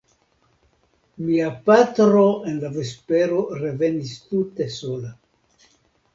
[1.25, 5.15] Mia patro en la vespero revenis tute sola.